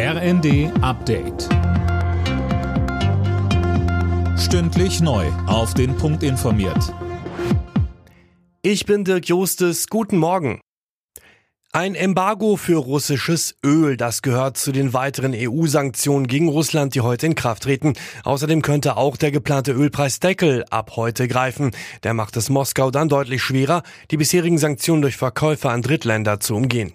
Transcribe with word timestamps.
RND 0.00 0.70
Update. 0.80 1.48
Stündlich 4.38 5.00
neu. 5.00 5.26
Auf 5.48 5.74
den 5.74 5.96
Punkt 5.96 6.22
informiert. 6.22 6.94
Ich 8.62 8.86
bin 8.86 9.02
Dirk 9.02 9.26
Jostes. 9.26 9.88
Guten 9.88 10.18
Morgen. 10.18 10.60
Ein 11.72 11.96
Embargo 11.96 12.54
für 12.54 12.76
russisches 12.76 13.56
Öl, 13.66 13.96
das 13.96 14.22
gehört 14.22 14.56
zu 14.56 14.70
den 14.70 14.92
weiteren 14.92 15.34
EU-Sanktionen 15.34 16.28
gegen 16.28 16.48
Russland, 16.48 16.94
die 16.94 17.00
heute 17.00 17.26
in 17.26 17.34
Kraft 17.34 17.64
treten. 17.64 17.94
Außerdem 18.22 18.62
könnte 18.62 18.96
auch 18.96 19.16
der 19.16 19.32
geplante 19.32 19.72
Ölpreisdeckel 19.72 20.64
ab 20.70 20.92
heute 20.94 21.26
greifen. 21.26 21.72
Der 22.04 22.14
macht 22.14 22.36
es 22.36 22.50
Moskau 22.50 22.92
dann 22.92 23.08
deutlich 23.08 23.42
schwerer, 23.42 23.82
die 24.12 24.16
bisherigen 24.16 24.58
Sanktionen 24.58 25.02
durch 25.02 25.16
Verkäufer 25.16 25.70
an 25.70 25.82
Drittländer 25.82 26.38
zu 26.38 26.54
umgehen. 26.54 26.94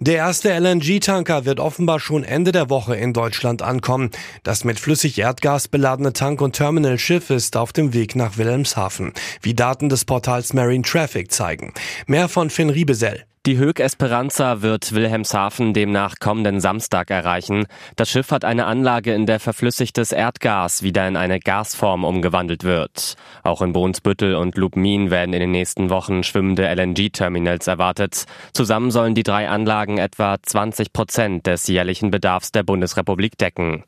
Der 0.00 0.14
erste 0.14 0.56
LNG-Tanker 0.56 1.44
wird 1.44 1.58
offenbar 1.58 1.98
schon 1.98 2.22
Ende 2.22 2.52
der 2.52 2.70
Woche 2.70 2.94
in 2.94 3.12
Deutschland 3.12 3.62
ankommen. 3.62 4.10
Das 4.44 4.62
mit 4.62 4.78
flüssig 4.78 5.18
Erdgas 5.18 5.66
beladene 5.66 6.12
Tank- 6.12 6.40
und 6.40 6.52
Terminalschiff 6.52 7.30
ist 7.30 7.56
auf 7.56 7.72
dem 7.72 7.92
Weg 7.92 8.14
nach 8.14 8.38
Wilhelmshaven, 8.38 9.12
wie 9.42 9.54
Daten 9.54 9.88
des 9.88 10.04
Portals 10.04 10.52
Marine 10.52 10.82
Traffic 10.82 11.32
zeigen. 11.32 11.74
Mehr 12.06 12.28
von 12.28 12.48
Finn 12.48 12.70
Riebesell. 12.70 13.27
Die 13.48 13.56
Höck 13.56 13.80
Esperanza 13.80 14.60
wird 14.60 14.92
Wilhelmshaven 14.92 15.72
demnach 15.72 16.16
kommenden 16.20 16.60
Samstag 16.60 17.08
erreichen. 17.10 17.64
Das 17.96 18.10
Schiff 18.10 18.30
hat 18.30 18.44
eine 18.44 18.66
Anlage, 18.66 19.14
in 19.14 19.24
der 19.24 19.40
verflüssigtes 19.40 20.12
Erdgas 20.12 20.82
wieder 20.82 21.08
in 21.08 21.16
eine 21.16 21.40
Gasform 21.40 22.04
umgewandelt 22.04 22.62
wird. 22.62 23.16
Auch 23.44 23.62
in 23.62 23.72
Brunsbüttel 23.72 24.34
und 24.34 24.58
Lubmin 24.58 25.10
werden 25.10 25.32
in 25.32 25.40
den 25.40 25.50
nächsten 25.50 25.88
Wochen 25.88 26.24
schwimmende 26.24 26.68
LNG-Terminals 26.68 27.68
erwartet. 27.68 28.26
Zusammen 28.52 28.90
sollen 28.90 29.14
die 29.14 29.22
drei 29.22 29.48
Anlagen 29.48 29.96
etwa 29.96 30.36
20 30.42 30.92
Prozent 30.92 31.46
des 31.46 31.68
jährlichen 31.68 32.10
Bedarfs 32.10 32.52
der 32.52 32.64
Bundesrepublik 32.64 33.38
decken. 33.38 33.82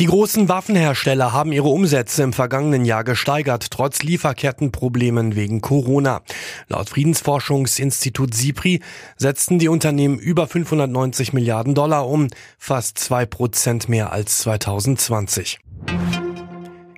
Die 0.00 0.06
großen 0.06 0.48
Waffenhersteller 0.48 1.32
haben 1.32 1.50
ihre 1.50 1.66
Umsätze 1.66 2.22
im 2.22 2.32
vergangenen 2.32 2.84
Jahr 2.84 3.02
gesteigert, 3.02 3.72
trotz 3.72 4.04
Lieferkettenproblemen 4.04 5.34
wegen 5.34 5.60
Corona. 5.60 6.22
Laut 6.68 6.88
Friedensforschungsinstitut 6.88 8.32
SIPRI 8.32 8.80
setzten 9.16 9.58
die 9.58 9.66
Unternehmen 9.66 10.20
über 10.20 10.46
590 10.46 11.32
Milliarden 11.32 11.74
Dollar 11.74 12.08
um, 12.08 12.28
fast 12.58 12.98
zwei 12.98 13.26
Prozent 13.26 13.88
mehr 13.88 14.12
als 14.12 14.38
2020. 14.38 15.58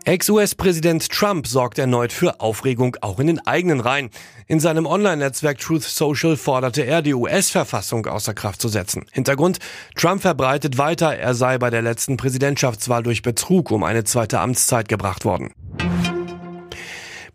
Ex-US-Präsident 0.05 1.11
Trump 1.11 1.47
sorgt 1.47 1.79
erneut 1.79 2.13
für 2.13 2.41
Aufregung 2.41 2.97
auch 3.03 3.21
in 3.21 3.27
den 3.27 3.47
eigenen 3.47 3.81
Reihen. 3.81 4.11
In 4.47 4.59
seinem 4.59 4.87
Online-Netzwerk 4.87 5.59
Truth 5.59 5.83
Social 5.83 6.37
forderte 6.37 6.83
er, 6.83 7.03
die 7.03 7.13
US-Verfassung 7.13 8.07
außer 8.07 8.33
Kraft 8.33 8.63
zu 8.63 8.69
setzen. 8.69 9.05
Hintergrund, 9.13 9.59
Trump 9.95 10.23
verbreitet 10.23 10.79
weiter, 10.79 11.17
er 11.17 11.35
sei 11.35 11.59
bei 11.59 11.69
der 11.69 11.83
letzten 11.83 12.17
Präsidentschaftswahl 12.17 13.03
durch 13.03 13.23
Betrug 13.23 13.71
um 13.71 13.85
eine 13.85 14.05
zweite 14.05 14.41
Amtszeit 14.41 14.89
gebracht 14.89 15.25
worden. 15.27 15.53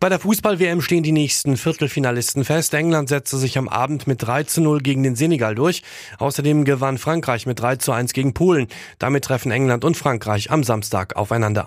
Bei 0.00 0.08
der 0.10 0.18
Fußball-WM 0.18 0.82
stehen 0.82 1.02
die 1.02 1.12
nächsten 1.12 1.56
Viertelfinalisten 1.56 2.44
fest. 2.44 2.74
England 2.74 3.08
setzte 3.08 3.38
sich 3.38 3.56
am 3.56 3.68
Abend 3.68 4.06
mit 4.06 4.22
3 4.22 4.42
zu 4.42 4.60
0 4.60 4.80
gegen 4.80 5.02
den 5.02 5.16
Senegal 5.16 5.54
durch. 5.54 5.82
Außerdem 6.18 6.64
gewann 6.64 6.98
Frankreich 6.98 7.46
mit 7.46 7.60
3 7.60 7.76
zu 7.76 7.92
1 7.92 8.12
gegen 8.12 8.34
Polen. 8.34 8.66
Damit 8.98 9.24
treffen 9.24 9.52
England 9.52 9.84
und 9.84 9.96
Frankreich 9.96 10.50
am 10.50 10.64
Samstag 10.64 11.16
aufeinander. 11.16 11.66